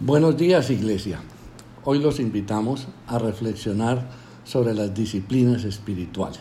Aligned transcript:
Buenos 0.00 0.36
días 0.36 0.70
Iglesia. 0.70 1.18
Hoy 1.82 1.98
los 1.98 2.20
invitamos 2.20 2.86
a 3.08 3.18
reflexionar 3.18 4.08
sobre 4.44 4.72
las 4.72 4.94
disciplinas 4.94 5.64
espirituales. 5.64 6.38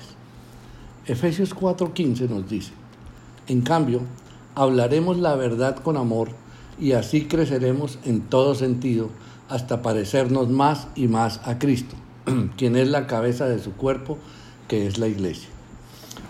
Efesios 1.08 1.56
4:15 1.56 2.30
nos 2.30 2.48
dice, 2.48 2.72
en 3.48 3.62
cambio, 3.62 4.02
hablaremos 4.54 5.18
la 5.18 5.36
verdad 5.36 5.76
con 5.78 5.98
amor 5.98 6.30
y 6.80 6.92
así 6.92 7.26
creceremos 7.26 7.98
en 8.06 8.22
todo 8.22 8.54
sentido 8.54 9.10
hasta 9.50 9.82
parecernos 9.82 10.50
más 10.50 10.90
y 10.94 11.08
más 11.08 11.42
a 11.44 11.58
Cristo, 11.58 11.96
quien 12.58 12.76
es 12.76 12.90
la 12.90 13.08
cabeza 13.08 13.48
de 13.48 13.58
su 13.58 13.72
cuerpo, 13.72 14.20
que 14.68 14.86
es 14.86 15.00
la 15.00 15.08
iglesia. 15.08 15.50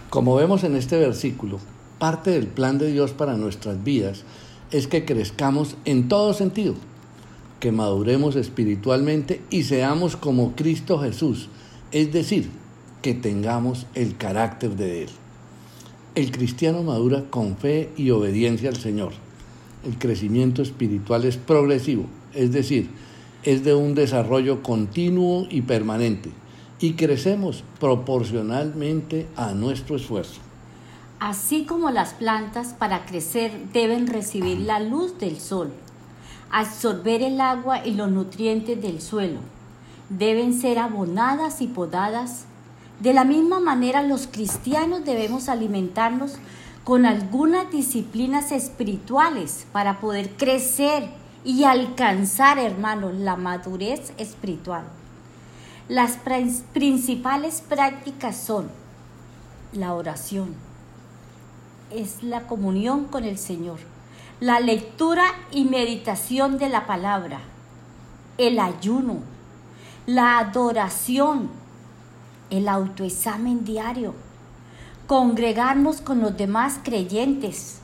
Como 0.09 0.33
vemos 0.35 0.63
en 0.63 0.77
este 0.77 0.97
versículo, 0.97 1.59
parte 1.99 2.31
del 2.31 2.47
plan 2.47 2.77
de 2.77 2.89
Dios 2.89 3.11
para 3.11 3.35
nuestras 3.35 3.83
vidas 3.83 4.23
es 4.71 4.87
que 4.87 5.03
crezcamos 5.03 5.75
en 5.83 6.07
todo 6.07 6.33
sentido 6.33 6.75
que 7.59 7.71
maduremos 7.71 8.35
espiritualmente 8.35 9.41
y 9.49 9.63
seamos 9.63 10.15
como 10.15 10.55
Cristo 10.55 10.99
Jesús, 10.99 11.49
es 11.91 12.11
decir, 12.11 12.49
que 13.01 13.13
tengamos 13.13 13.87
el 13.95 14.17
carácter 14.17 14.75
de 14.75 15.03
Él. 15.03 15.09
El 16.15 16.31
cristiano 16.31 16.83
madura 16.83 17.25
con 17.29 17.57
fe 17.57 17.91
y 17.95 18.09
obediencia 18.09 18.69
al 18.69 18.77
Señor. 18.77 19.13
El 19.85 19.97
crecimiento 19.97 20.61
espiritual 20.61 21.25
es 21.25 21.37
progresivo, 21.37 22.05
es 22.33 22.51
decir, 22.51 22.89
es 23.43 23.63
de 23.63 23.75
un 23.75 23.95
desarrollo 23.95 24.63
continuo 24.63 25.47
y 25.49 25.61
permanente, 25.61 26.31
y 26.79 26.93
crecemos 26.93 27.63
proporcionalmente 27.79 29.27
a 29.35 29.53
nuestro 29.53 29.95
esfuerzo. 29.95 30.41
Así 31.19 31.65
como 31.65 31.89
las 31.89 32.13
plantas 32.13 32.73
para 32.73 33.05
crecer 33.05 33.51
deben 33.73 34.07
recibir 34.07 34.59
la 34.59 34.79
luz 34.79 35.17
del 35.17 35.39
sol 35.39 35.71
absorber 36.51 37.21
el 37.21 37.41
agua 37.41 37.85
y 37.85 37.93
los 37.93 38.09
nutrientes 38.09 38.81
del 38.81 39.01
suelo. 39.01 39.39
Deben 40.09 40.59
ser 40.59 40.79
abonadas 40.79 41.61
y 41.61 41.67
podadas. 41.67 42.45
De 42.99 43.13
la 43.13 43.23
misma 43.23 43.59
manera 43.59 44.01
los 44.03 44.27
cristianos 44.27 45.05
debemos 45.05 45.49
alimentarnos 45.49 46.35
con 46.83 47.05
algunas 47.05 47.69
disciplinas 47.69 48.51
espirituales 48.51 49.67
para 49.71 49.99
poder 49.99 50.31
crecer 50.31 51.09
y 51.43 51.65
alcanzar, 51.65 52.57
hermanos, 52.57 53.13
la 53.15 53.35
madurez 53.35 54.13
espiritual. 54.17 54.85
Las 55.89 56.17
principales 56.73 57.61
prácticas 57.61 58.37
son 58.37 58.69
la 59.73 59.93
oración, 59.93 60.55
es 61.91 62.23
la 62.23 62.47
comunión 62.47 63.05
con 63.05 63.23
el 63.23 63.37
Señor 63.37 63.79
la 64.39 64.59
lectura 64.59 65.23
y 65.51 65.65
meditación 65.65 66.59
de 66.59 66.69
la 66.69 66.85
palabra, 66.85 67.39
el 68.37 68.59
ayuno, 68.59 69.21
la 70.05 70.37
adoración, 70.37 71.49
el 72.51 72.69
autoexamen 72.69 73.65
diario, 73.65 74.13
congregarnos 75.07 76.01
con 76.01 76.21
los 76.21 76.37
demás 76.37 76.79
creyentes. 76.83 77.79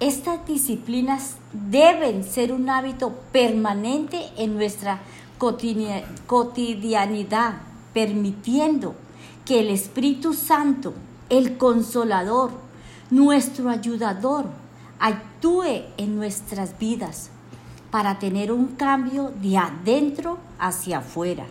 Estas 0.00 0.44
disciplinas 0.44 1.36
deben 1.52 2.24
ser 2.24 2.52
un 2.52 2.68
hábito 2.68 3.12
permanente 3.30 4.30
en 4.36 4.54
nuestra 4.56 5.02
cotidianidad, 6.26 7.58
permitiendo 7.92 8.96
que 9.44 9.60
el 9.60 9.68
Espíritu 9.68 10.34
Santo, 10.34 10.94
el 11.28 11.56
consolador, 11.58 12.50
nuestro 13.10 13.70
ayudador, 13.70 14.63
actúe 14.98 15.82
en 15.96 16.16
nuestras 16.16 16.78
vidas 16.78 17.30
para 17.90 18.18
tener 18.18 18.50
un 18.50 18.68
cambio 18.68 19.32
de 19.40 19.56
adentro 19.56 20.38
hacia 20.58 20.98
afuera. 20.98 21.46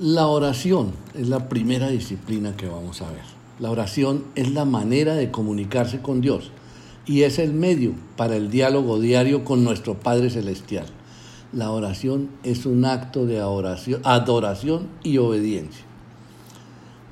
La 0.00 0.26
oración 0.26 0.92
es 1.14 1.28
la 1.28 1.48
primera 1.48 1.88
disciplina 1.88 2.56
que 2.56 2.68
vamos 2.68 3.02
a 3.02 3.10
ver. 3.10 3.24
La 3.58 3.70
oración 3.70 4.24
es 4.34 4.50
la 4.52 4.64
manera 4.64 5.14
de 5.14 5.30
comunicarse 5.30 6.00
con 6.00 6.20
Dios 6.20 6.50
y 7.06 7.22
es 7.22 7.38
el 7.38 7.54
medio 7.54 7.92
para 8.16 8.36
el 8.36 8.50
diálogo 8.50 8.98
diario 9.00 9.44
con 9.44 9.64
nuestro 9.64 9.94
Padre 9.94 10.28
Celestial. 10.28 10.86
La 11.52 11.70
oración 11.70 12.28
es 12.42 12.66
un 12.66 12.84
acto 12.84 13.24
de 13.24 13.40
adoración 13.40 14.88
y 15.02 15.16
obediencia. 15.18 15.84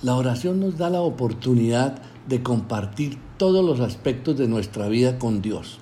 La 0.02 0.16
oración 0.16 0.60
nos 0.60 0.76
da 0.76 0.90
la 0.90 1.00
oportunidad 1.00 2.02
de 2.28 2.42
compartir 2.42 3.16
todos 3.36 3.64
los 3.64 3.80
aspectos 3.80 4.38
de 4.38 4.46
nuestra 4.46 4.88
vida 4.88 5.18
con 5.18 5.42
Dios. 5.42 5.78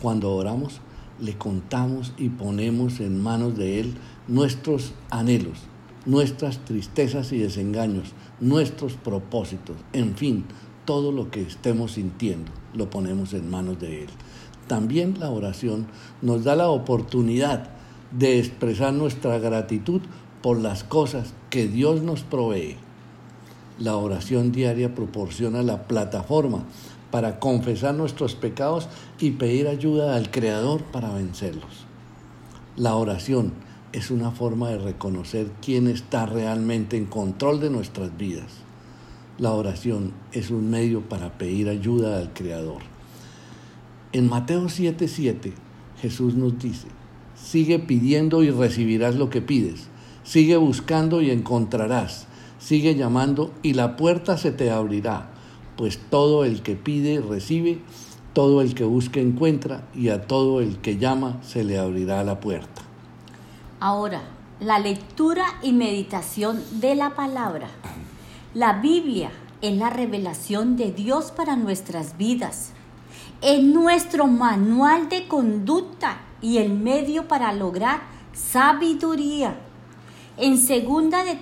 Cuando 0.00 0.32
oramos, 0.32 0.80
le 1.20 1.36
contamos 1.36 2.12
y 2.16 2.28
ponemos 2.28 3.00
en 3.00 3.20
manos 3.20 3.56
de 3.56 3.80
Él 3.80 3.94
nuestros 4.28 4.92
anhelos, 5.10 5.58
nuestras 6.06 6.58
tristezas 6.64 7.32
y 7.32 7.38
desengaños, 7.38 8.12
nuestros 8.40 8.94
propósitos, 8.94 9.76
en 9.92 10.14
fin, 10.14 10.44
todo 10.84 11.10
lo 11.10 11.30
que 11.30 11.42
estemos 11.42 11.92
sintiendo, 11.92 12.52
lo 12.74 12.90
ponemos 12.90 13.32
en 13.34 13.50
manos 13.50 13.80
de 13.80 14.02
Él. 14.02 14.10
También 14.68 15.18
la 15.18 15.30
oración 15.30 15.86
nos 16.22 16.44
da 16.44 16.54
la 16.54 16.68
oportunidad 16.68 17.70
de 18.12 18.38
expresar 18.38 18.92
nuestra 18.92 19.38
gratitud 19.38 20.00
por 20.42 20.60
las 20.60 20.84
cosas 20.84 21.34
que 21.50 21.66
Dios 21.66 22.02
nos 22.02 22.22
provee 22.22 22.76
la 23.78 23.96
oración 23.96 24.52
diaria 24.52 24.94
proporciona 24.94 25.62
la 25.62 25.88
plataforma 25.88 26.64
para 27.10 27.38
confesar 27.38 27.94
nuestros 27.94 28.34
pecados 28.34 28.88
y 29.20 29.32
pedir 29.32 29.68
ayuda 29.68 30.16
al 30.16 30.30
Creador 30.30 30.82
para 30.84 31.12
vencerlos. 31.12 31.86
La 32.76 32.94
oración 32.94 33.52
es 33.92 34.10
una 34.10 34.32
forma 34.32 34.70
de 34.70 34.78
reconocer 34.78 35.48
quién 35.62 35.86
está 35.86 36.26
realmente 36.26 36.96
en 36.96 37.06
control 37.06 37.60
de 37.60 37.70
nuestras 37.70 38.16
vidas. 38.16 38.64
La 39.38 39.52
oración 39.52 40.12
es 40.32 40.50
un 40.50 40.70
medio 40.70 41.08
para 41.08 41.38
pedir 41.38 41.68
ayuda 41.68 42.18
al 42.18 42.32
Creador. 42.32 42.82
En 44.12 44.28
Mateo 44.28 44.64
7:7 44.66 45.52
Jesús 46.00 46.34
nos 46.34 46.58
dice, 46.58 46.88
sigue 47.34 47.78
pidiendo 47.78 48.42
y 48.42 48.50
recibirás 48.50 49.16
lo 49.16 49.30
que 49.30 49.40
pides, 49.40 49.88
sigue 50.22 50.56
buscando 50.56 51.22
y 51.22 51.30
encontrarás 51.30 52.26
Sigue 52.64 52.94
llamando 52.94 53.52
y 53.62 53.74
la 53.74 53.94
puerta 53.94 54.38
se 54.38 54.50
te 54.50 54.70
abrirá, 54.70 55.26
pues 55.76 55.98
todo 56.08 56.46
el 56.46 56.62
que 56.62 56.76
pide 56.76 57.20
recibe, 57.20 57.82
todo 58.32 58.62
el 58.62 58.74
que 58.74 58.84
busca 58.84 59.20
encuentra 59.20 59.86
y 59.94 60.08
a 60.08 60.22
todo 60.22 60.62
el 60.62 60.78
que 60.78 60.96
llama 60.96 61.36
se 61.42 61.62
le 61.62 61.78
abrirá 61.78 62.24
la 62.24 62.40
puerta. 62.40 62.80
Ahora, 63.80 64.22
la 64.60 64.78
lectura 64.78 65.44
y 65.62 65.74
meditación 65.74 66.62
de 66.80 66.94
la 66.94 67.14
palabra. 67.14 67.68
La 68.54 68.80
Biblia 68.80 69.30
es 69.60 69.76
la 69.76 69.90
revelación 69.90 70.78
de 70.78 70.90
Dios 70.90 71.32
para 71.32 71.56
nuestras 71.56 72.16
vidas. 72.16 72.70
Es 73.42 73.62
nuestro 73.62 74.26
manual 74.26 75.10
de 75.10 75.28
conducta 75.28 76.22
y 76.40 76.56
el 76.56 76.72
medio 76.72 77.28
para 77.28 77.52
lograr 77.52 78.00
sabiduría 78.32 79.54
en 80.36 80.58
segunda 80.58 81.22
de 81.24 81.36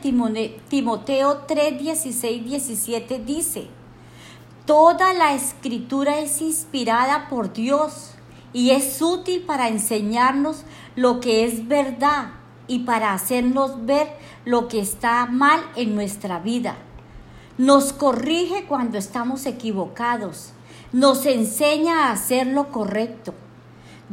Timoteo 0.68 1.44
3, 1.48 1.78
16, 1.78 2.44
17 2.44 3.18
dice, 3.20 3.68
Toda 4.66 5.12
la 5.12 5.34
escritura 5.34 6.20
es 6.20 6.40
inspirada 6.40 7.28
por 7.28 7.52
Dios 7.52 8.12
y 8.52 8.70
es 8.70 9.00
útil 9.00 9.42
para 9.42 9.68
enseñarnos 9.68 10.64
lo 10.94 11.20
que 11.20 11.44
es 11.44 11.66
verdad 11.66 12.32
y 12.68 12.80
para 12.80 13.12
hacernos 13.12 13.84
ver 13.86 14.08
lo 14.44 14.68
que 14.68 14.80
está 14.80 15.26
mal 15.26 15.60
en 15.74 15.94
nuestra 15.94 16.38
vida. 16.38 16.76
Nos 17.58 17.92
corrige 17.92 18.66
cuando 18.66 18.98
estamos 18.98 19.46
equivocados, 19.46 20.52
nos 20.92 21.26
enseña 21.26 22.06
a 22.06 22.12
hacer 22.12 22.46
lo 22.46 22.70
correcto. 22.70 23.34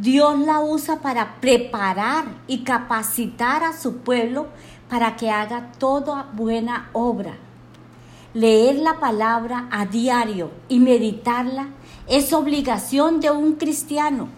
Dios 0.01 0.39
la 0.39 0.61
usa 0.61 1.01
para 1.01 1.41
preparar 1.41 2.23
y 2.47 2.59
capacitar 2.59 3.65
a 3.65 3.77
su 3.77 3.97
pueblo 3.97 4.47
para 4.89 5.17
que 5.17 5.29
haga 5.29 5.73
toda 5.77 6.29
buena 6.33 6.89
obra. 6.93 7.33
Leer 8.33 8.77
la 8.77 8.99
palabra 9.01 9.67
a 9.71 9.85
diario 9.85 10.51
y 10.69 10.79
meditarla 10.79 11.67
es 12.07 12.31
obligación 12.31 13.19
de 13.19 13.31
un 13.31 13.55
cristiano. 13.55 14.29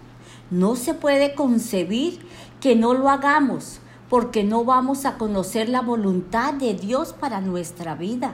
No 0.49 0.75
se 0.75 0.95
puede 0.95 1.35
concebir 1.35 2.25
que 2.59 2.75
no 2.75 2.95
lo 2.95 3.09
hagamos 3.09 3.81
porque 4.09 4.43
no 4.43 4.65
vamos 4.65 5.05
a 5.05 5.17
conocer 5.19 5.69
la 5.69 5.81
voluntad 5.81 6.55
de 6.55 6.73
Dios 6.73 7.13
para 7.13 7.39
nuestra 7.39 7.93
vida. 7.93 8.33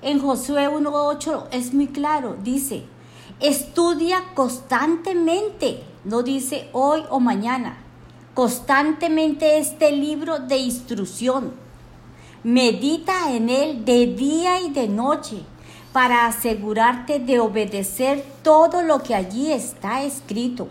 En 0.00 0.18
Josué 0.18 0.68
1.8 0.68 1.48
es 1.50 1.74
muy 1.74 1.88
claro, 1.88 2.36
dice, 2.42 2.84
estudia 3.38 4.24
constantemente, 4.34 5.84
no 6.04 6.22
dice 6.22 6.68
hoy 6.72 7.02
o 7.10 7.20
mañana, 7.20 7.76
constantemente 8.34 9.58
este 9.58 9.92
libro 9.92 10.40
de 10.40 10.58
instrucción. 10.58 11.52
Medita 12.42 13.32
en 13.32 13.48
él 13.48 13.84
de 13.84 14.06
día 14.06 14.60
y 14.60 14.70
de 14.70 14.88
noche 14.88 15.42
para 15.92 16.26
asegurarte 16.26 17.20
de 17.20 17.38
obedecer 17.38 18.24
todo 18.42 18.82
lo 18.82 19.02
que 19.02 19.14
allí 19.14 19.52
está 19.52 20.02
escrito. 20.02 20.68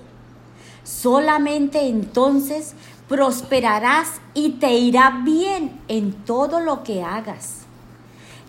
Solamente 0.83 1.87
entonces 1.87 2.73
prosperarás 3.07 4.19
y 4.33 4.51
te 4.51 4.73
irá 4.73 5.21
bien 5.23 5.79
en 5.87 6.11
todo 6.11 6.59
lo 6.59 6.83
que 6.83 7.03
hagas. 7.03 7.59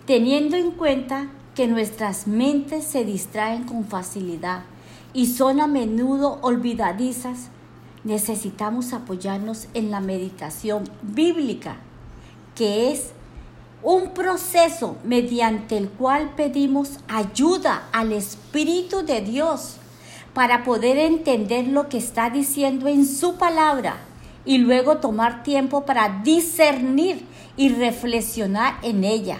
Teniendo 0.05 0.57
en 0.57 0.71
cuenta 0.71 1.27
que 1.55 1.67
nuestras 1.67 2.27
mentes 2.27 2.83
se 2.83 3.05
distraen 3.05 3.63
con 3.63 3.85
facilidad 3.85 4.63
y 5.13 5.27
son 5.27 5.61
a 5.61 5.67
menudo 5.67 6.39
olvidadizas, 6.41 7.49
necesitamos 8.03 8.93
apoyarnos 8.93 9.67
en 9.73 9.91
la 9.91 9.99
meditación 9.99 10.83
bíblica, 11.03 11.77
que 12.55 12.91
es 12.91 13.11
un 13.83 14.09
proceso 14.11 14.97
mediante 15.03 15.77
el 15.77 15.89
cual 15.89 16.33
pedimos 16.35 16.99
ayuda 17.07 17.89
al 17.91 18.11
Espíritu 18.11 19.05
de 19.05 19.21
Dios 19.21 19.77
para 20.33 20.63
poder 20.63 20.97
entender 20.97 21.67
lo 21.67 21.89
que 21.89 21.97
está 21.97 22.29
diciendo 22.29 22.87
en 22.87 23.05
su 23.05 23.35
palabra 23.35 23.97
y 24.45 24.57
luego 24.57 24.97
tomar 24.97 25.43
tiempo 25.43 25.85
para 25.85 26.21
discernir 26.23 27.25
y 27.55 27.69
reflexionar 27.69 28.75
en 28.81 29.03
ella. 29.03 29.37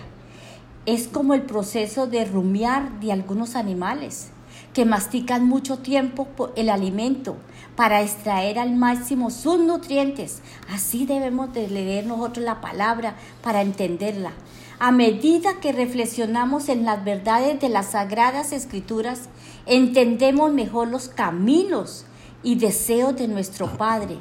Es 0.85 1.07
como 1.07 1.33
el 1.33 1.43
proceso 1.43 2.05
de 2.05 2.25
rumiar 2.25 2.99
de 2.99 3.11
algunos 3.11 3.55
animales 3.55 4.32
que 4.73 4.85
mastican 4.85 5.47
mucho 5.47 5.79
tiempo 5.79 6.27
el 6.55 6.69
alimento 6.69 7.37
para 7.75 8.01
extraer 8.01 8.59
al 8.59 8.75
máximo 8.75 9.29
sus 9.29 9.59
nutrientes. 9.59 10.41
Así 10.71 11.05
debemos 11.05 11.53
de 11.53 11.67
leer 11.67 12.05
nosotros 12.05 12.43
la 12.43 12.61
palabra 12.61 13.15
para 13.41 13.61
entenderla. 13.61 14.31
A 14.79 14.91
medida 14.91 15.59
que 15.61 15.71
reflexionamos 15.71 16.67
en 16.69 16.83
las 16.85 17.05
verdades 17.05 17.59
de 17.59 17.69
las 17.69 17.91
sagradas 17.91 18.51
escrituras, 18.51 19.29
entendemos 19.65 20.51
mejor 20.51 20.87
los 20.89 21.07
caminos 21.07 22.05
y 22.43 22.55
deseos 22.55 23.15
de 23.15 23.27
nuestro 23.27 23.77
Padre 23.77 24.17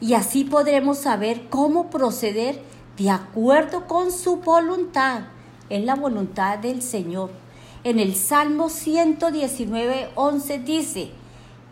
y 0.00 0.14
así 0.14 0.44
podremos 0.44 0.98
saber 0.98 1.48
cómo 1.48 1.90
proceder 1.90 2.62
de 2.96 3.10
acuerdo 3.10 3.86
con 3.86 4.10
su 4.10 4.36
voluntad. 4.36 5.22
Es 5.68 5.84
la 5.84 5.94
voluntad 5.96 6.58
del 6.58 6.82
Señor. 6.82 7.30
En 7.86 8.00
el 8.00 8.16
Salmo 8.16 8.68
119, 8.68 10.10
11 10.16 10.58
dice, 10.58 11.12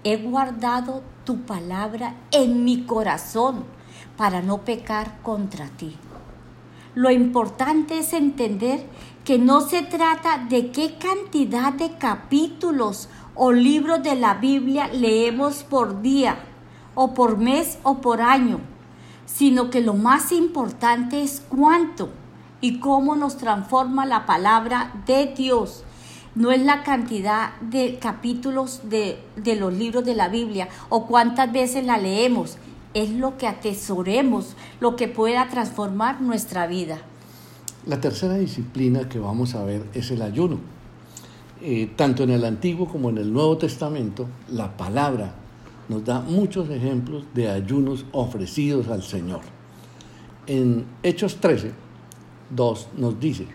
he 0.04 0.16
guardado 0.16 1.02
tu 1.24 1.40
palabra 1.40 2.14
en 2.30 2.62
mi 2.62 2.84
corazón 2.84 3.64
para 4.16 4.40
no 4.40 4.58
pecar 4.58 5.20
contra 5.22 5.66
ti. 5.70 5.96
Lo 6.94 7.10
importante 7.10 7.98
es 7.98 8.12
entender 8.12 8.86
que 9.24 9.40
no 9.40 9.60
se 9.60 9.82
trata 9.82 10.38
de 10.38 10.70
qué 10.70 10.98
cantidad 10.98 11.72
de 11.72 11.98
capítulos 11.98 13.08
o 13.34 13.50
libros 13.50 14.00
de 14.04 14.14
la 14.14 14.34
Biblia 14.34 14.86
leemos 14.86 15.64
por 15.64 16.00
día, 16.00 16.36
o 16.94 17.12
por 17.12 17.38
mes, 17.38 17.78
o 17.82 18.00
por 18.00 18.22
año, 18.22 18.60
sino 19.26 19.68
que 19.68 19.80
lo 19.80 19.94
más 19.94 20.30
importante 20.30 21.24
es 21.24 21.42
cuánto 21.48 22.10
y 22.60 22.78
cómo 22.78 23.16
nos 23.16 23.36
transforma 23.36 24.06
la 24.06 24.26
palabra 24.26 24.92
de 25.06 25.34
Dios 25.36 25.82
no 26.34 26.50
es 26.50 26.62
la 26.62 26.82
cantidad 26.82 27.58
de 27.60 27.98
capítulos 28.00 28.82
de, 28.84 29.18
los 29.58 29.72
libros 29.72 30.04
de 30.04 30.14
la 30.14 30.28
Biblia 30.28 30.68
o 30.88 31.06
cuántas 31.06 31.52
veces 31.52 31.84
la 31.84 31.98
leemos, 31.98 32.58
es 32.92 33.10
lo 33.10 33.38
que 33.38 33.46
atesoremos, 33.46 34.56
lo 34.80 34.96
que 34.96 35.08
pueda 35.08 35.48
transformar 35.48 36.20
nuestra 36.20 36.66
vida. 36.66 36.98
La 37.86 38.00
tercera 38.00 38.34
disciplina 38.34 39.08
que 39.08 39.18
vamos 39.18 39.54
a 39.54 39.64
ver 39.64 39.84
es 39.94 40.10
el 40.10 40.22
ayuno. 40.22 40.58
Eh, 41.60 41.90
tanto 41.96 42.24
en 42.24 42.30
el 42.30 42.44
Antiguo 42.44 42.88
como 42.88 43.10
en 43.10 43.18
el 43.18 43.32
Nuevo 43.32 43.56
Testamento, 43.56 44.26
la 44.50 44.76
palabra 44.76 45.34
nos 45.88 46.04
da 46.04 46.20
muchos 46.20 46.68
ejemplos 46.70 47.24
de 47.34 47.50
ayunos 47.50 48.04
ofrecidos 48.12 48.88
al 48.88 49.02
Señor. 49.02 49.40
En 50.46 50.84
Hechos 51.02 51.36
13, 51.36 51.72
2 52.50 52.88
nos 52.96 53.20
dice, 53.20 53.46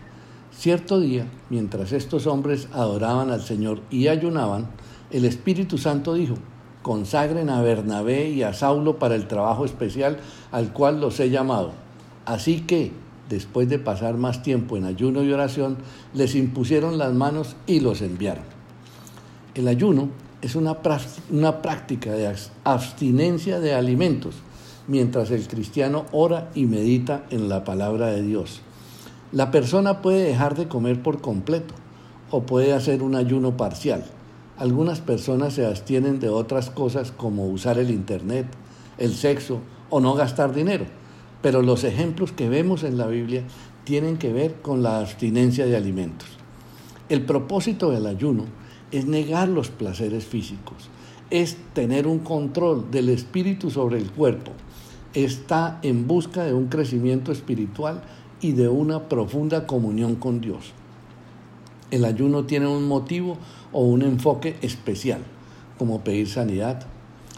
Cierto 0.60 1.00
día, 1.00 1.24
mientras 1.48 1.90
estos 1.92 2.26
hombres 2.26 2.68
adoraban 2.74 3.30
al 3.30 3.40
Señor 3.40 3.80
y 3.90 4.08
ayunaban, 4.08 4.66
el 5.10 5.24
Espíritu 5.24 5.78
Santo 5.78 6.12
dijo, 6.12 6.34
consagren 6.82 7.48
a 7.48 7.62
Bernabé 7.62 8.28
y 8.28 8.42
a 8.42 8.52
Saulo 8.52 8.98
para 8.98 9.14
el 9.14 9.26
trabajo 9.26 9.64
especial 9.64 10.18
al 10.52 10.74
cual 10.74 11.00
los 11.00 11.18
he 11.18 11.30
llamado. 11.30 11.72
Así 12.26 12.60
que, 12.60 12.92
después 13.30 13.70
de 13.70 13.78
pasar 13.78 14.18
más 14.18 14.42
tiempo 14.42 14.76
en 14.76 14.84
ayuno 14.84 15.22
y 15.22 15.32
oración, 15.32 15.78
les 16.12 16.34
impusieron 16.34 16.98
las 16.98 17.14
manos 17.14 17.56
y 17.66 17.80
los 17.80 18.02
enviaron. 18.02 18.44
El 19.54 19.66
ayuno 19.66 20.10
es 20.42 20.56
una, 20.56 20.76
una 21.30 21.62
práctica 21.62 22.12
de 22.12 22.36
abstinencia 22.64 23.60
de 23.60 23.72
alimentos, 23.72 24.34
mientras 24.88 25.30
el 25.30 25.48
cristiano 25.48 26.04
ora 26.12 26.50
y 26.54 26.66
medita 26.66 27.24
en 27.30 27.48
la 27.48 27.64
palabra 27.64 28.08
de 28.08 28.20
Dios. 28.20 28.60
La 29.32 29.52
persona 29.52 30.02
puede 30.02 30.24
dejar 30.24 30.56
de 30.56 30.66
comer 30.66 31.02
por 31.02 31.20
completo 31.20 31.72
o 32.32 32.42
puede 32.42 32.72
hacer 32.72 33.00
un 33.00 33.14
ayuno 33.14 33.56
parcial. 33.56 34.04
Algunas 34.56 35.00
personas 35.00 35.54
se 35.54 35.64
abstienen 35.64 36.18
de 36.18 36.28
otras 36.28 36.68
cosas 36.68 37.12
como 37.12 37.46
usar 37.46 37.78
el 37.78 37.90
Internet, 37.90 38.46
el 38.98 39.14
sexo 39.14 39.60
o 39.88 40.00
no 40.00 40.14
gastar 40.14 40.52
dinero. 40.52 40.84
Pero 41.42 41.62
los 41.62 41.84
ejemplos 41.84 42.32
que 42.32 42.48
vemos 42.48 42.82
en 42.82 42.98
la 42.98 43.06
Biblia 43.06 43.44
tienen 43.84 44.18
que 44.18 44.32
ver 44.32 44.60
con 44.62 44.82
la 44.82 44.98
abstinencia 44.98 45.64
de 45.64 45.76
alimentos. 45.76 46.28
El 47.08 47.24
propósito 47.24 47.92
del 47.92 48.06
ayuno 48.06 48.46
es 48.90 49.06
negar 49.06 49.48
los 49.48 49.70
placeres 49.70 50.24
físicos, 50.24 50.90
es 51.30 51.56
tener 51.72 52.08
un 52.08 52.18
control 52.18 52.90
del 52.90 53.08
espíritu 53.08 53.70
sobre 53.70 53.98
el 53.98 54.10
cuerpo, 54.10 54.50
está 55.14 55.78
en 55.82 56.06
busca 56.06 56.44
de 56.44 56.52
un 56.52 56.66
crecimiento 56.66 57.32
espiritual 57.32 58.02
y 58.40 58.52
de 58.52 58.68
una 58.68 59.08
profunda 59.08 59.66
comunión 59.66 60.16
con 60.16 60.40
Dios. 60.40 60.72
El 61.90 62.04
ayuno 62.04 62.44
tiene 62.44 62.66
un 62.66 62.86
motivo 62.86 63.36
o 63.72 63.84
un 63.84 64.02
enfoque 64.02 64.56
especial, 64.62 65.22
como 65.78 66.02
pedir 66.02 66.28
sanidad, 66.28 66.86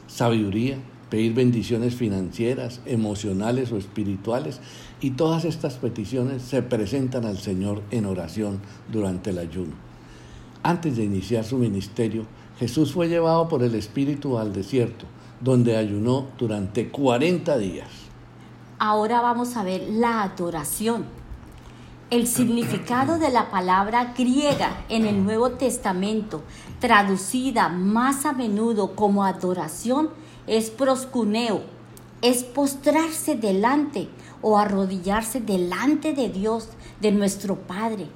sabiduría, 0.06 0.78
pedir 1.08 1.34
bendiciones 1.34 1.94
financieras, 1.94 2.80
emocionales 2.86 3.72
o 3.72 3.76
espirituales, 3.76 4.60
y 5.00 5.10
todas 5.10 5.44
estas 5.44 5.74
peticiones 5.74 6.42
se 6.42 6.62
presentan 6.62 7.24
al 7.24 7.38
Señor 7.38 7.82
en 7.90 8.06
oración 8.06 8.60
durante 8.90 9.30
el 9.30 9.38
ayuno. 9.38 9.72
Antes 10.62 10.96
de 10.96 11.04
iniciar 11.04 11.44
su 11.44 11.58
ministerio, 11.58 12.26
Jesús 12.58 12.92
fue 12.92 13.08
llevado 13.08 13.48
por 13.48 13.62
el 13.62 13.74
Espíritu 13.74 14.38
al 14.38 14.52
desierto, 14.52 15.06
donde 15.40 15.76
ayunó 15.76 16.28
durante 16.38 16.88
40 16.88 17.58
días. 17.58 17.88
Ahora 18.84 19.20
vamos 19.20 19.56
a 19.56 19.62
ver 19.62 19.86
la 19.90 20.24
adoración. 20.24 21.06
El 22.10 22.26
significado 22.26 23.16
de 23.16 23.30
la 23.30 23.48
palabra 23.48 24.12
griega 24.18 24.84
en 24.88 25.06
el 25.06 25.22
Nuevo 25.22 25.52
Testamento, 25.52 26.42
traducida 26.80 27.68
más 27.68 28.26
a 28.26 28.32
menudo 28.32 28.96
como 28.96 29.22
adoración, 29.22 30.10
es 30.48 30.70
proscuneo, 30.70 31.62
es 32.22 32.42
postrarse 32.42 33.36
delante 33.36 34.08
o 34.42 34.58
arrodillarse 34.58 35.40
delante 35.40 36.12
de 36.12 36.28
Dios, 36.28 36.70
de 37.00 37.12
nuestro 37.12 37.54
Padre. 37.54 38.08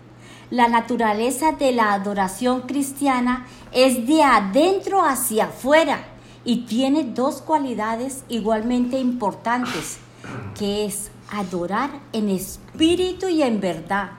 La 0.50 0.66
naturaleza 0.66 1.52
de 1.52 1.70
la 1.70 1.92
adoración 1.92 2.62
cristiana 2.62 3.46
es 3.70 4.04
de 4.08 4.24
adentro 4.24 5.04
hacia 5.04 5.44
afuera 5.44 6.08
y 6.44 6.66
tiene 6.66 7.04
dos 7.04 7.40
cualidades 7.40 8.24
igualmente 8.28 8.98
importantes 8.98 10.00
que 10.58 10.84
es 10.84 11.10
adorar 11.30 11.90
en 12.12 12.28
espíritu 12.28 13.28
y 13.28 13.42
en 13.42 13.60
verdad. 13.60 14.10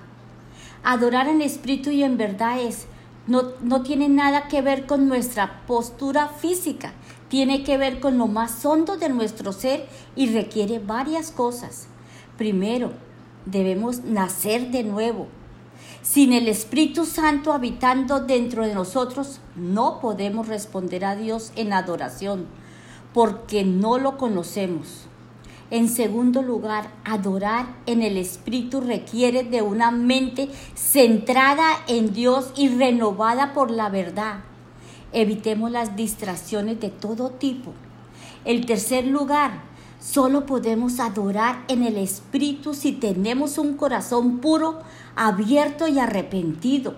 Adorar 0.84 1.28
en 1.28 1.42
espíritu 1.42 1.90
y 1.90 2.04
en 2.04 2.18
verdad 2.18 2.60
es, 2.62 2.86
no, 3.28 3.52
no 3.62 3.84
tiene 3.84 4.10
nada 4.10 4.48
que 4.48 4.62
ver 4.62 4.86
con 4.86 5.08
nuestra 5.08 5.66
postura 5.66 6.28
física, 6.28 6.94
tiene 7.30 7.64
que 7.64 7.78
ver 7.78 8.00
con 8.00 8.18
lo 8.18 8.28
más 8.28 8.66
hondo 8.66 8.98
de 8.98 9.10
nuestro 9.10 9.52
ser 9.52 9.88
y 10.16 10.28
requiere 10.28 10.80
varias 10.80 11.32
cosas. 11.32 11.88
Primero, 12.38 12.92
debemos 13.46 14.04
nacer 14.04 14.72
de 14.72 14.84
nuevo. 14.84 15.28
Sin 16.02 16.32
el 16.32 16.48
Espíritu 16.48 17.06
Santo 17.06 17.52
habitando 17.52 18.22
dentro 18.22 18.66
de 18.66 18.74
nosotros, 18.74 19.42
no 19.56 20.00
podemos 20.00 20.48
responder 20.48 21.04
a 21.04 21.16
Dios 21.16 21.52
en 21.56 21.74
adoración, 21.74 22.46
porque 23.14 23.66
no 23.66 23.98
lo 23.98 24.18
conocemos. 24.18 25.07
En 25.70 25.90
segundo 25.90 26.42
lugar, 26.42 26.90
adorar 27.04 27.66
en 27.86 28.02
el 28.02 28.16
Espíritu 28.16 28.80
requiere 28.80 29.44
de 29.44 29.62
una 29.62 29.92
mente 29.92 30.50
centrada 30.76 31.74
en 31.88 32.14
Dios 32.14 32.54
y 32.56 32.70
renovada 32.70 33.54
por 33.54 33.70
la 33.70 33.90
verdad. 33.90 34.40
Evitemos 35.12 35.70
las 35.70 35.98
distracciones 35.98 36.80
de 36.80 36.90
todo 36.90 37.32
tipo. 37.32 37.74
El 38.46 38.66
tercer 38.66 39.08
lugar, 39.08 39.60
solo 40.00 40.46
podemos 40.46 41.02
adorar 41.02 41.66
en 41.68 41.84
el 41.84 41.98
Espíritu 41.98 42.74
si 42.74 42.94
tenemos 42.94 43.58
un 43.58 43.76
corazón 43.76 44.38
puro, 44.38 44.80
abierto 45.18 45.90
y 45.90 46.00
arrepentido. 46.00 46.96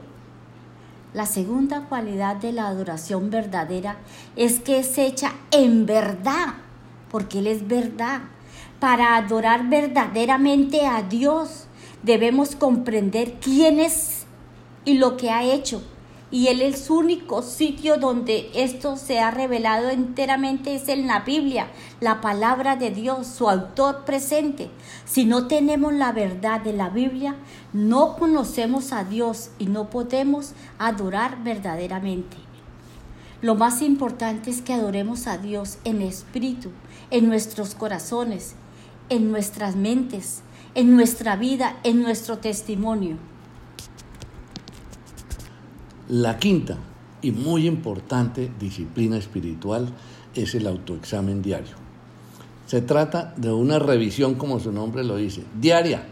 La 1.15 1.25
segunda 1.25 1.85
cualidad 1.85 2.35
de 2.35 2.51
la 2.51 2.67
adoración 2.67 3.31
verdadera 3.31 3.97
es 4.35 4.59
que 4.59 4.77
es 4.77 4.95
hecha 4.99 5.33
en 5.49 5.87
verdad, 5.87 6.53
porque 7.09 7.39
Él 7.39 7.47
es 7.47 7.67
verdad. 7.67 8.21
Para 8.79 9.17
adorar 9.17 9.69
verdaderamente 9.69 10.85
a 10.85 11.03
Dios 11.03 11.65
debemos 12.03 12.55
comprender 12.55 13.33
quién 13.41 13.79
es 13.79 14.25
y 14.85 14.93
lo 14.93 15.17
que 15.17 15.29
ha 15.31 15.43
hecho 15.43 15.81
y 16.31 16.47
Él 16.47 16.61
es 16.61 16.89
único 16.89 17.41
sitio 17.41 17.97
donde 17.97 18.51
esto 18.53 18.97
se 18.97 19.19
ha 19.19 19.31
revelado 19.31 19.89
enteramente 19.89 20.75
es 20.75 20.87
en 20.87 21.07
la 21.07 21.21
Biblia, 21.21 21.67
la 22.01 22.21
palabra 22.21 22.75
de 22.75 22.91
Dios, 22.91 23.25
su 23.25 23.49
autor 23.49 24.05
presente. 24.05 24.69
Si 25.05 25.25
no 25.25 25.47
tenemos 25.47 25.93
la 25.93 26.11
verdad 26.11 26.61
de 26.61 26.73
la 26.73 26.89
Biblia, 26.89 27.35
no 27.73 28.15
conocemos 28.15 28.93
a 28.93 29.03
Dios 29.03 29.49
y 29.57 29.65
no 29.65 29.89
podemos 29.89 30.53
adorar 30.77 31.43
verdaderamente. 31.43 32.37
Lo 33.41 33.55
más 33.55 33.81
importante 33.81 34.51
es 34.51 34.61
que 34.61 34.73
adoremos 34.73 35.25
a 35.25 35.37
Dios 35.37 35.79
en 35.83 36.01
espíritu, 36.01 36.71
en 37.09 37.27
nuestros 37.27 37.73
corazones, 37.73 38.55
en 39.09 39.31
nuestras 39.31 39.75
mentes, 39.75 40.41
en 40.75 40.95
nuestra 40.95 41.35
vida, 41.35 41.79
en 41.83 42.01
nuestro 42.01 42.37
testimonio. 42.37 43.17
La 46.09 46.37
quinta 46.37 46.77
y 47.21 47.31
muy 47.31 47.67
importante 47.67 48.51
disciplina 48.59 49.17
espiritual 49.17 49.89
es 50.33 50.55
el 50.55 50.67
autoexamen 50.67 51.41
diario. 51.41 51.75
Se 52.65 52.81
trata 52.81 53.33
de 53.35 53.51
una 53.51 53.79
revisión, 53.79 54.35
como 54.35 54.59
su 54.59 54.71
nombre 54.71 55.03
lo 55.03 55.17
dice, 55.17 55.43
diaria 55.59 56.03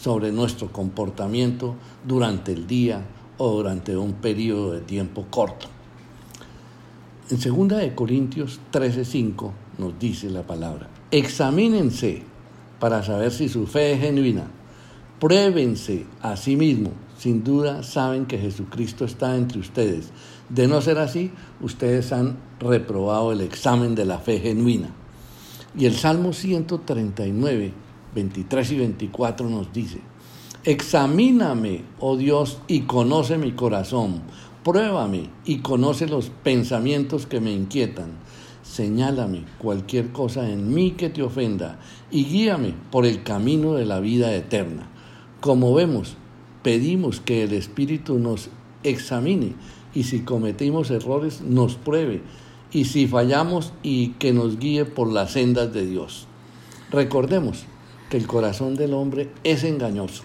sobre 0.00 0.32
nuestro 0.32 0.72
comportamiento 0.72 1.74
durante 2.06 2.52
el 2.52 2.66
día 2.66 3.04
o 3.36 3.50
durante 3.50 3.96
un 3.96 4.14
periodo 4.14 4.72
de 4.72 4.80
tiempo 4.80 5.26
corto. 5.30 5.66
En 7.30 7.38
2 7.38 7.68
de 7.78 7.94
Corintios 7.94 8.60
13:5 8.72 9.52
nos 9.78 9.98
dice 9.98 10.30
la 10.30 10.42
palabra: 10.46 10.88
Examínense 11.10 12.22
para 12.78 13.02
saber 13.02 13.30
si 13.30 13.48
su 13.48 13.66
fe 13.66 13.92
es 13.92 14.00
genuina. 14.00 14.44
Pruébense 15.20 16.06
a 16.22 16.36
sí 16.36 16.56
mismos 16.56 16.92
sin 17.18 17.42
duda 17.42 17.82
saben 17.82 18.26
que 18.26 18.38
Jesucristo 18.38 19.04
está 19.04 19.36
entre 19.36 19.58
ustedes. 19.58 20.10
De 20.48 20.68
no 20.68 20.80
ser 20.80 20.98
así, 20.98 21.32
ustedes 21.60 22.12
han 22.12 22.36
reprobado 22.60 23.32
el 23.32 23.40
examen 23.40 23.96
de 23.96 24.04
la 24.04 24.18
fe 24.18 24.38
genuina. 24.38 24.90
Y 25.76 25.86
el 25.86 25.96
Salmo 25.96 26.32
139, 26.32 27.72
23 28.14 28.72
y 28.72 28.78
24 28.78 29.50
nos 29.50 29.72
dice, 29.72 30.00
Examíname, 30.62 31.82
oh 31.98 32.16
Dios, 32.16 32.60
y 32.68 32.82
conoce 32.82 33.36
mi 33.36 33.52
corazón. 33.52 34.22
Pruébame 34.62 35.30
y 35.44 35.58
conoce 35.58 36.06
los 36.06 36.30
pensamientos 36.30 37.26
que 37.26 37.40
me 37.40 37.52
inquietan. 37.52 38.10
Señálame 38.70 39.44
cualquier 39.56 40.12
cosa 40.12 40.50
en 40.50 40.74
mí 40.74 40.90
que 40.90 41.08
te 41.08 41.22
ofenda 41.22 41.78
y 42.10 42.26
guíame 42.26 42.74
por 42.90 43.06
el 43.06 43.22
camino 43.22 43.72
de 43.72 43.86
la 43.86 43.98
vida 43.98 44.34
eterna. 44.34 44.90
Como 45.40 45.72
vemos, 45.72 46.16
pedimos 46.62 47.20
que 47.20 47.44
el 47.44 47.54
Espíritu 47.54 48.18
nos 48.18 48.50
examine 48.84 49.54
y 49.94 50.02
si 50.02 50.20
cometimos 50.20 50.90
errores 50.90 51.40
nos 51.40 51.76
pruebe 51.76 52.20
y 52.70 52.84
si 52.84 53.06
fallamos 53.06 53.72
y 53.82 54.08
que 54.18 54.34
nos 54.34 54.58
guíe 54.58 54.84
por 54.84 55.10
las 55.10 55.32
sendas 55.32 55.72
de 55.72 55.86
Dios. 55.86 56.26
Recordemos 56.90 57.64
que 58.10 58.18
el 58.18 58.26
corazón 58.26 58.76
del 58.76 58.92
hombre 58.92 59.30
es 59.44 59.64
engañoso, 59.64 60.24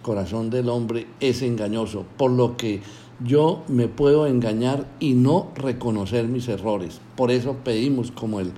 corazón 0.00 0.48
del 0.48 0.70
hombre 0.70 1.06
es 1.20 1.42
engañoso, 1.42 2.06
por 2.16 2.30
lo 2.30 2.56
que 2.56 2.80
yo 3.20 3.62
me 3.68 3.88
puedo 3.88 4.26
engañar 4.26 4.86
y 5.00 5.14
no 5.14 5.50
reconocer 5.54 6.28
mis 6.28 6.48
errores. 6.48 7.00
Por 7.16 7.30
eso 7.30 7.56
pedimos 7.64 8.10
como 8.10 8.40
el 8.40 8.52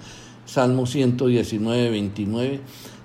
Salmo 0.47 0.87
119, 0.87 1.91
29, 1.91 2.61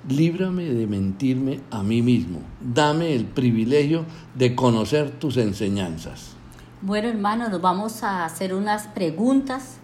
líbrame 0.07 0.65
de 0.65 0.87
mentirme 0.87 1.59
a 1.71 1.83
mí 1.83 2.01
mismo, 2.01 2.39
dame 2.59 3.15
el 3.15 3.25
privilegio 3.25 4.05
de 4.35 4.55
conocer 4.55 5.11
tus 5.11 5.37
enseñanzas. 5.37 6.35
Bueno, 6.81 7.09
hermano, 7.09 7.49
nos 7.49 7.61
vamos 7.61 8.03
a 8.03 8.25
hacer 8.25 8.53
unas 8.53 8.87
preguntas 8.87 9.77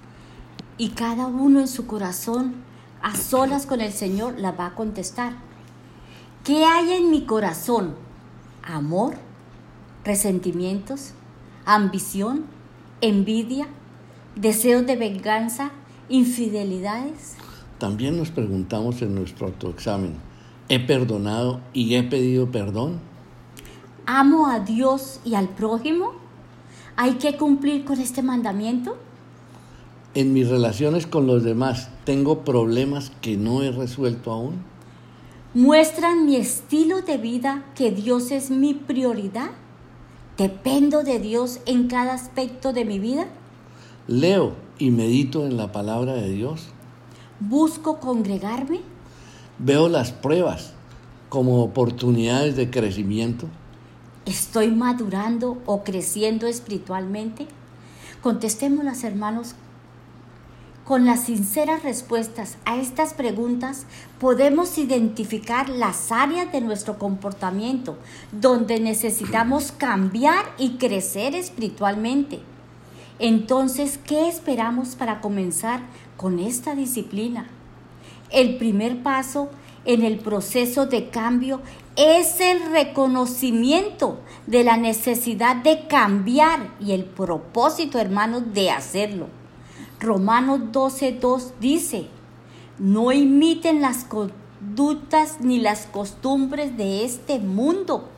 y 0.78 0.90
cada 0.90 1.28
uno 1.28 1.60
en 1.60 1.68
su 1.68 1.86
corazón, 1.86 2.56
a 3.02 3.16
solas 3.16 3.66
con 3.66 3.82
el 3.82 3.92
Señor, 3.92 4.40
las 4.40 4.58
va 4.58 4.68
a 4.68 4.76
contestar. 4.76 5.34
¿Qué 6.44 6.66
hay 6.66 6.94
en 6.94 7.12
mi 7.12 7.26
corazón? 7.26 7.96
¿Amor? 8.64 9.16
¿Resentimientos? 10.04 11.14
¿Ambición? 11.70 12.46
¿Envidia? 13.02 13.68
¿Deseos 14.38 14.86
de 14.86 14.96
venganza? 14.96 15.72
¿Infidelidades? 16.08 17.36
También 17.78 18.16
nos 18.16 18.32
preguntamos 18.32 19.02
en 19.02 19.14
nuestro 19.14 19.48
autoexamen, 19.48 20.14
¿he 20.70 20.80
perdonado 20.80 21.60
y 21.74 21.96
he 21.96 22.04
pedido 22.04 22.50
perdón? 22.50 23.02
¿Amo 24.06 24.48
a 24.48 24.62
Dios 24.62 25.20
y 25.26 25.36
al 25.36 25.50
prójimo? 25.50 26.14
¿Hay 26.96 27.16
que 27.16 27.36
cumplir 27.36 27.84
con 27.84 28.00
este 28.00 28.24
mandamiento? 28.24 28.96
En 30.14 30.32
mis 30.32 30.48
relaciones 30.48 31.06
con 31.06 31.28
los 31.28 31.44
demás, 31.44 31.90
¿tengo 32.06 32.46
problemas 32.46 33.12
que 33.20 33.36
no 33.36 33.62
he 33.62 33.74
resuelto 33.74 34.32
aún? 34.32 34.64
¿Muestran 35.54 36.26
mi 36.26 36.38
estilo 36.38 37.02
de 37.02 37.18
vida 37.18 37.66
que 37.76 37.92
Dios 37.92 38.32
es 38.32 38.52
mi 38.52 38.74
prioridad? 38.74 39.50
¿Dependo 40.38 41.04
de 41.04 41.20
Dios 41.20 41.60
en 41.66 41.88
cada 41.88 42.14
aspecto 42.14 42.74
de 42.74 42.86
mi 42.86 43.00
vida? 43.00 43.28
¿Leo 44.08 44.54
y 44.78 44.92
medito 44.92 45.46
en 45.46 45.58
la 45.58 45.72
palabra 45.72 46.14
de 46.14 46.30
Dios? 46.30 46.70
busco 47.40 48.00
congregarme? 48.00 48.82
Veo 49.60 49.90
las 49.90 50.12
pruebas 50.12 50.74
como 51.30 51.64
oportunidades 51.64 52.56
de 52.56 52.70
crecimiento. 52.70 53.48
¿Estoy 54.26 54.72
madurando 54.72 55.62
o 55.66 55.84
creciendo 55.84 56.48
espiritualmente? 56.48 57.48
Contestémoslas, 58.22 59.04
hermanos. 59.04 59.56
Con 60.88 61.06
las 61.06 61.26
sinceras 61.26 61.84
respuestas 61.84 62.56
a 62.64 62.78
estas 62.78 63.14
preguntas 63.14 63.86
podemos 64.22 64.78
identificar 64.78 65.68
las 65.68 66.14
áreas 66.14 66.50
de 66.54 66.62
nuestro 66.62 66.98
comportamiento 66.98 67.98
donde 68.32 68.80
necesitamos 68.80 69.74
cambiar 69.74 70.46
y 70.58 70.78
crecer 70.78 71.36
espiritualmente. 71.36 72.40
Entonces, 73.20 74.00
¿qué 74.06 74.30
esperamos 74.30 74.96
para 74.96 75.20
comenzar 75.20 75.82
con 76.16 76.40
esta 76.40 76.74
disciplina? 76.74 77.50
El 78.30 78.56
primer 78.56 79.04
paso 79.04 79.50
en 79.84 80.04
el 80.04 80.20
proceso 80.20 80.86
de 80.86 81.10
cambio 81.10 81.60
es 81.98 82.40
el 82.40 82.72
reconocimiento 82.72 84.22
de 84.46 84.64
la 84.64 84.78
necesidad 84.78 85.58
de 85.58 85.86
cambiar 85.88 86.70
y 86.80 86.94
el 86.94 87.04
propósito, 87.04 88.00
hermanos, 88.00 88.54
de 88.54 88.72
hacerlo. 88.72 89.28
Romanos 90.00 90.60
12.2 90.72 91.52
dice, 91.60 92.08
no 92.80 93.12
imiten 93.12 93.82
las 93.82 94.04
conductas 94.04 95.42
ni 95.42 95.60
las 95.60 95.86
costumbres 95.88 96.78
de 96.78 97.04
este 97.06 97.40
mundo 97.40 98.10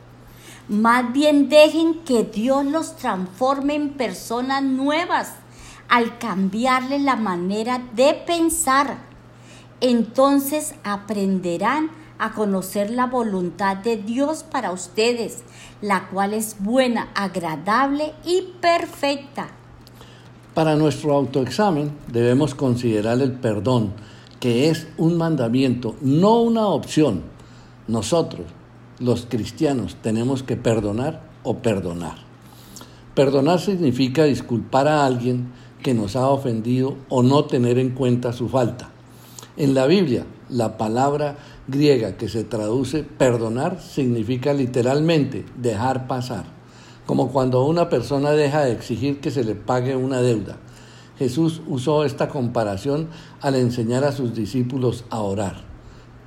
más 0.70 1.12
bien 1.12 1.50
dejen 1.50 1.96
que 2.06 2.24
Dios 2.24 2.64
los 2.64 2.96
transforme 2.96 3.74
en 3.74 3.90
personas 3.90 4.62
nuevas 4.62 5.34
al 5.88 6.20
cambiarle 6.20 7.00
la 7.00 7.16
manera 7.16 7.82
de 7.96 8.14
pensar. 8.14 9.00
Entonces 9.82 10.76
aprenderán 10.84 11.90
a 12.20 12.34
conocer 12.34 12.92
la 12.92 13.08
voluntad 13.08 13.78
de 13.78 13.98
Dios 13.98 14.44
para 14.44 14.72
ustedes, 14.72 15.44
la 15.82 16.08
cual 16.10 16.36
es 16.36 16.58
buena, 16.60 17.10
agradable 17.16 18.14
y 18.24 18.54
perfecta. 18.62 19.48
Para 20.60 20.76
nuestro 20.76 21.16
autoexamen 21.16 21.90
debemos 22.12 22.54
considerar 22.54 23.22
el 23.22 23.32
perdón, 23.32 23.94
que 24.42 24.70
es 24.70 24.90
un 24.98 25.16
mandamiento, 25.16 25.96
no 26.02 26.42
una 26.42 26.68
opción. 26.68 27.22
Nosotros, 27.88 28.46
los 29.00 29.26
cristianos 29.26 29.96
tenemos 30.02 30.44
que 30.44 30.58
perdonar 30.58 31.22
o 31.44 31.60
perdonar. 31.60 32.18
Perdonar 33.16 33.62
significa 33.62 34.26
disculpar 34.26 34.90
a 34.90 35.06
alguien 35.06 35.54
que 35.82 35.94
nos 35.94 36.18
ha 36.18 36.28
ofendido 36.28 36.98
o 37.08 37.24
no 37.24 37.46
tener 37.46 37.80
en 37.80 37.92
cuenta 37.92 38.34
su 38.34 38.50
falta. 38.50 38.90
En 39.56 39.74
la 39.74 39.86
Biblia, 39.86 40.26
la 40.50 40.78
palabra 40.78 41.38
griega 41.70 42.18
que 42.18 42.28
se 42.28 42.44
traduce 42.44 43.04
perdonar 43.04 43.80
significa 43.80 44.54
literalmente 44.54 45.46
dejar 45.56 46.06
pasar, 46.08 46.59
como 47.10 47.32
cuando 47.32 47.64
una 47.64 47.90
persona 47.90 48.34
deja 48.34 48.66
de 48.66 48.72
exigir 48.72 49.20
que 49.20 49.32
se 49.32 49.44
le 49.44 49.56
pague 49.56 49.96
una 49.96 50.22
deuda. 50.22 50.58
Jesús 51.18 51.60
usó 51.68 52.06
esta 52.06 52.30
comparación 52.30 53.08
al 53.42 53.56
enseñar 53.56 54.04
a 54.04 54.12
sus 54.12 54.36
discípulos 54.36 55.06
a 55.10 55.22
orar. 55.22 55.64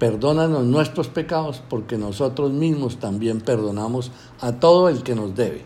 Perdónanos 0.00 0.64
nuestros 0.64 1.06
pecados 1.06 1.62
porque 1.70 1.98
nosotros 1.98 2.50
mismos 2.50 2.96
también 2.96 3.42
perdonamos 3.42 4.10
a 4.40 4.54
todo 4.54 4.88
el 4.88 5.04
que 5.04 5.14
nos 5.14 5.36
debe. 5.36 5.64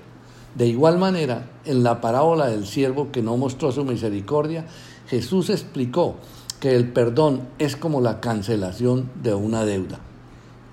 De 0.55 0.67
igual 0.67 0.99
manera, 0.99 1.49
en 1.65 1.83
la 1.83 2.03
parábola 2.03 2.49
del 2.49 2.67
siervo 2.67 3.11
que 3.11 3.23
no 3.23 3.39
mostró 3.39 3.73
su 3.73 3.87
misericordia, 3.87 4.67
Jesús 5.09 5.49
explicó 5.49 6.17
que 6.61 6.77
el 6.77 6.93
perdón 6.93 7.49
es 7.59 7.75
como 7.75 8.03
la 8.03 8.21
cancelación 8.21 9.09
de 9.23 9.33
una 9.33 9.65
deuda. 9.65 9.99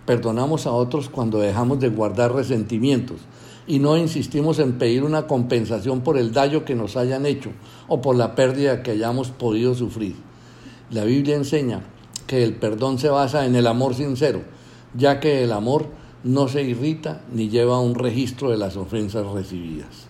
Perdonamos 0.06 0.68
a 0.68 0.74
otros 0.74 1.08
cuando 1.08 1.40
dejamos 1.40 1.80
de 1.80 1.88
guardar 1.88 2.34
resentimientos 2.34 3.22
y 3.68 3.80
no 3.80 3.98
insistimos 3.98 4.60
en 4.60 4.78
pedir 4.78 5.04
una 5.04 5.28
compensación 5.28 6.02
por 6.02 6.18
el 6.18 6.34
daño 6.34 6.66
que 6.66 6.76
nos 6.76 6.98
hayan 6.98 7.26
hecho 7.26 7.52
o 7.88 8.02
por 8.02 8.16
la 8.16 8.36
pérdida 8.36 8.84
que 8.84 8.92
hayamos 8.92 9.30
podido 9.30 9.76
sufrir. 9.76 10.16
La 10.90 11.06
Biblia 11.06 11.36
enseña 11.36 11.82
que 12.28 12.44
el 12.44 12.56
perdón 12.56 13.00
se 13.00 13.10
basa 13.10 13.46
en 13.46 13.56
el 13.56 13.68
amor 13.68 13.96
sincero, 13.96 14.42
ya 14.94 15.20
que 15.20 15.44
el 15.44 15.52
amor 15.52 15.88
no 16.24 16.48
se 16.48 16.64
irrita 16.64 17.22
ni 17.32 17.50
lleva 17.50 17.80
un 17.80 17.96
registro 17.96 18.50
de 18.50 18.58
las 18.58 18.78
ofensas 18.78 19.26
recibidas. 19.28 20.08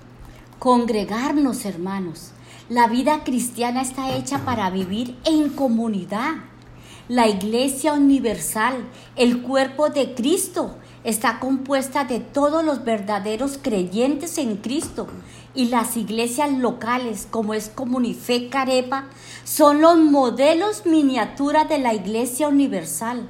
Congregarnos, 0.60 1.66
hermanos. 1.66 2.32
La 2.70 2.88
vida 2.88 3.24
cristiana 3.24 3.82
está 3.82 4.16
hecha 4.16 4.46
para 4.46 4.70
vivir 4.70 5.18
en 5.26 5.50
comunidad. 5.50 6.36
La 7.10 7.28
Iglesia 7.28 7.94
Universal, 7.94 8.86
el 9.18 9.42
cuerpo 9.42 9.90
de 9.90 10.14
Cristo, 10.14 10.76
está 11.04 11.40
compuesta 11.40 12.06
de 12.06 12.20
todos 12.20 12.64
los 12.64 12.84
verdaderos 12.86 13.60
creyentes 13.62 14.38
en 14.38 14.58
Cristo 14.58 15.08
y 15.54 15.66
las 15.66 15.98
iglesias 15.98 16.52
locales 16.52 17.28
como 17.30 17.54
es 17.54 17.70
Comunife 17.70 18.50
Carepa 18.50 19.06
son 19.44 19.82
los 19.82 19.98
modelos 19.98 20.86
miniatura 20.86 21.66
de 21.66 21.80
la 21.80 21.94
Iglesia 21.94 22.48
Universal. 22.48 23.28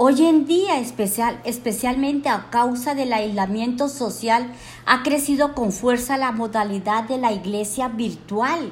Hoy 0.00 0.24
en 0.26 0.46
día, 0.46 0.78
especial, 0.78 1.40
especialmente 1.44 2.28
a 2.28 2.50
causa 2.50 2.94
del 2.94 3.12
aislamiento 3.12 3.88
social, 3.88 4.52
ha 4.86 5.02
crecido 5.02 5.54
con 5.54 5.72
fuerza 5.72 6.16
la 6.16 6.30
modalidad 6.30 7.04
de 7.04 7.18
la 7.18 7.32
iglesia 7.32 7.88
virtual, 7.88 8.70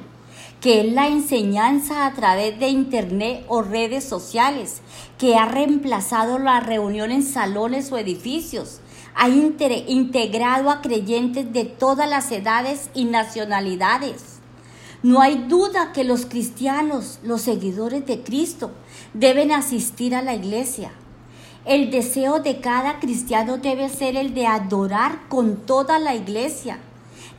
que 0.61 0.81
es 0.81 0.93
la 0.93 1.07
enseñanza 1.07 2.05
a 2.05 2.13
través 2.13 2.59
de 2.59 2.69
Internet 2.69 3.45
o 3.47 3.61
redes 3.61 4.03
sociales, 4.03 4.81
que 5.17 5.35
ha 5.35 5.45
reemplazado 5.45 6.39
la 6.39 6.59
reunión 6.59 7.11
en 7.11 7.23
salones 7.23 7.91
o 7.91 7.97
edificios, 7.97 8.79
ha 9.15 9.29
integrado 9.29 10.69
a 10.69 10.81
creyentes 10.81 11.51
de 11.53 11.65
todas 11.65 12.09
las 12.09 12.31
edades 12.31 12.89
y 12.93 13.05
nacionalidades. 13.05 14.39
No 15.03 15.21
hay 15.21 15.45
duda 15.47 15.91
que 15.93 16.03
los 16.03 16.25
cristianos, 16.25 17.19
los 17.23 17.41
seguidores 17.41 18.05
de 18.05 18.21
Cristo, 18.21 18.71
deben 19.13 19.51
asistir 19.51 20.15
a 20.15 20.21
la 20.21 20.33
iglesia 20.33 20.91
el 21.67 21.91
deseo 21.91 22.39
de 22.39 22.61
cada 22.61 23.01
cristiano 23.01 23.57
debe 23.57 23.89
ser 23.89 24.15
el 24.15 24.33
de 24.33 24.47
adorar 24.47 25.27
con 25.27 25.57
toda 25.57 25.99
la 25.99 26.15
iglesia, 26.15 26.79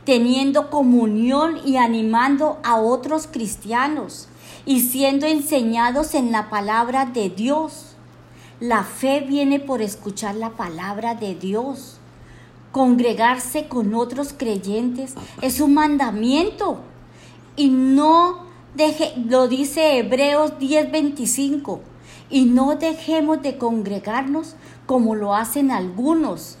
teniendo 0.05 0.69
comunión 0.69 1.59
y 1.65 1.77
animando 1.77 2.59
a 2.63 2.77
otros 2.77 3.27
cristianos 3.27 4.27
y 4.65 4.81
siendo 4.81 5.25
enseñados 5.25 6.13
en 6.15 6.31
la 6.31 6.49
palabra 6.49 7.05
de 7.05 7.29
Dios. 7.29 7.95
La 8.59 8.83
fe 8.83 9.21
viene 9.21 9.59
por 9.59 9.81
escuchar 9.81 10.35
la 10.35 10.51
palabra 10.51 11.15
de 11.15 11.35
Dios. 11.35 11.97
Congregarse 12.71 13.67
con 13.67 13.95
otros 13.95 14.33
creyentes 14.37 15.15
es 15.41 15.59
un 15.59 15.73
mandamiento 15.73 16.79
y 17.55 17.69
no 17.69 18.45
deje, 18.75 19.13
lo 19.27 19.47
dice 19.47 19.97
Hebreos 19.97 20.53
10:25 20.59 21.79
y 22.29 22.45
no 22.45 22.75
dejemos 22.75 23.41
de 23.41 23.57
congregarnos 23.57 24.55
como 24.85 25.15
lo 25.15 25.35
hacen 25.35 25.71
algunos, 25.71 26.57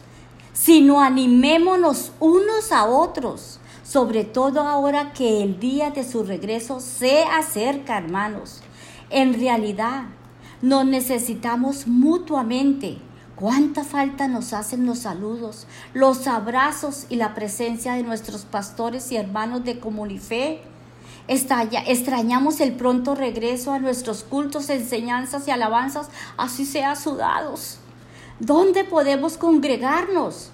sino 0.61 0.99
animémonos 0.99 2.11
unos 2.19 2.73
a 2.73 2.83
otros, 2.83 3.59
sobre 3.81 4.25
todo 4.25 4.61
ahora 4.61 5.13
que 5.13 5.41
el 5.41 5.57
día 5.57 5.91
de 5.91 6.03
su 6.03 6.23
regreso 6.23 6.81
se 6.81 7.23
acerca, 7.23 7.97
hermanos. 7.97 8.59
En 9.09 9.39
realidad, 9.39 10.03
nos 10.61 10.85
necesitamos 10.85 11.87
mutuamente. 11.87 12.97
¿Cuánta 13.37 13.85
falta 13.85 14.27
nos 14.27 14.51
hacen 14.51 14.85
los 14.85 14.99
saludos, 14.99 15.65
los 15.93 16.27
abrazos 16.27 17.05
y 17.07 17.15
la 17.15 17.33
presencia 17.33 17.93
de 17.93 18.03
nuestros 18.03 18.43
pastores 18.43 19.13
y 19.13 19.15
hermanos 19.15 19.63
de 19.63 19.79
Comunife? 19.79 20.61
extrañamos 21.29 22.59
el 22.59 22.73
pronto 22.73 23.15
regreso 23.15 23.71
a 23.71 23.79
nuestros 23.79 24.23
cultos, 24.23 24.69
enseñanzas 24.69 25.47
y 25.47 25.51
alabanzas, 25.51 26.09
así 26.37 26.65
sea 26.65 26.95
sudados. 26.97 27.78
¿Dónde 28.39 28.83
podemos 28.83 29.37
congregarnos? 29.37 30.51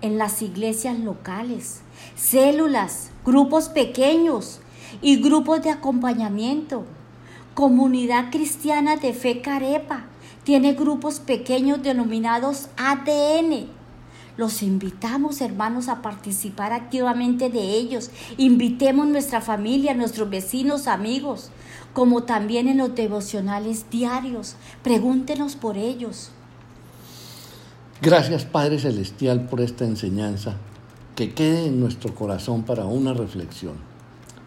En 0.00 0.18
las 0.18 0.42
iglesias 0.42 0.98
locales, 0.98 1.80
células, 2.16 3.10
grupos 3.24 3.68
pequeños 3.68 4.60
y 5.00 5.16
grupos 5.22 5.62
de 5.62 5.70
acompañamiento. 5.70 6.84
Comunidad 7.54 8.30
Cristiana 8.30 8.96
de 8.96 9.12
Fe 9.12 9.40
Carepa 9.40 10.04
tiene 10.44 10.74
grupos 10.74 11.20
pequeños 11.20 11.82
denominados 11.82 12.68
ADN 12.76 13.68
los 14.36 14.64
invitamos, 14.64 15.40
hermanos, 15.40 15.88
a 15.88 16.02
participar 16.02 16.72
activamente 16.72 17.50
de 17.50 17.60
ellos. 17.60 18.10
Invitemos 18.36 19.06
nuestra 19.06 19.40
familia, 19.40 19.94
nuestros 19.94 20.28
vecinos, 20.28 20.88
amigos, 20.88 21.50
como 21.92 22.24
también 22.24 22.66
en 22.66 22.78
los 22.78 22.96
devocionales 22.96 23.88
diarios. 23.90 24.56
Pregúntenos 24.82 25.54
por 25.54 25.76
ellos. 25.76 26.32
Gracias, 28.02 28.44
Padre 28.44 28.78
Celestial, 28.80 29.46
por 29.46 29.60
esta 29.60 29.84
enseñanza 29.84 30.56
que 31.14 31.32
quede 31.32 31.66
en 31.66 31.78
nuestro 31.78 32.14
corazón 32.14 32.64
para 32.64 32.86
una 32.86 33.14
reflexión 33.14 33.74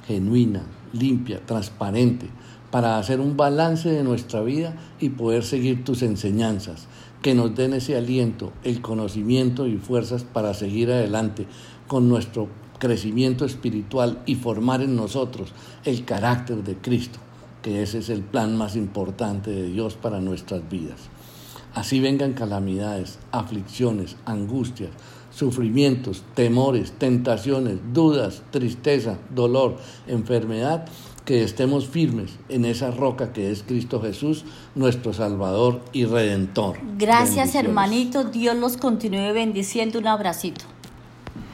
genuina, 0.06 0.64
limpia, 0.94 1.46
transparente, 1.46 2.28
para 2.72 2.98
hacer 2.98 3.22
un 3.22 3.38
balance 3.38 3.90
de 3.90 4.04
nuestra 4.04 4.42
vida 4.42 4.76
y 5.00 5.10
poder 5.10 5.44
seguir 5.44 5.86
tus 5.86 6.02
enseñanzas 6.02 6.88
que 7.22 7.34
nos 7.34 7.56
den 7.56 7.74
ese 7.74 7.96
aliento, 7.96 8.52
el 8.64 8.82
conocimiento 8.82 9.66
y 9.66 9.78
fuerzas 9.78 10.24
para 10.24 10.54
seguir 10.54 10.92
adelante 10.92 11.48
con 11.88 12.10
nuestro 12.10 12.50
crecimiento 12.80 13.46
espiritual 13.46 14.22
y 14.26 14.36
formar 14.36 14.82
en 14.82 14.96
nosotros 14.96 15.54
el 15.86 16.04
carácter 16.04 16.64
de 16.64 16.76
Cristo, 16.76 17.20
que 17.62 17.82
ese 17.82 18.00
es 18.00 18.10
el 18.10 18.22
plan 18.22 18.58
más 18.58 18.76
importante 18.76 19.52
de 19.52 19.70
Dios 19.70 19.96
para 19.96 20.20
nuestras 20.20 20.70
vidas. 20.70 21.10
Así 21.78 22.00
vengan 22.00 22.34
calamidades, 22.34 23.20
aflicciones, 23.32 24.16
angustias, 24.26 24.90
sufrimientos, 25.30 26.24
temores, 26.34 26.94
tentaciones, 26.94 27.78
dudas, 27.94 28.42
tristeza, 28.50 29.20
dolor, 29.30 29.78
enfermedad, 30.08 30.88
que 31.24 31.44
estemos 31.44 31.88
firmes 31.88 32.32
en 32.50 32.66
esa 32.66 32.90
roca 32.90 33.32
que 33.32 33.52
es 33.52 33.62
Cristo 33.62 34.02
Jesús, 34.02 34.44
nuestro 34.74 35.14
Salvador 35.14 35.82
y 35.94 36.06
Redentor. 36.06 36.80
Gracias 36.98 37.54
hermanito, 37.54 38.24
Dios 38.24 38.56
los 38.56 38.78
continúe 38.78 39.32
bendiciendo. 39.32 40.00
Un 40.00 40.08
abracito. 40.08 40.66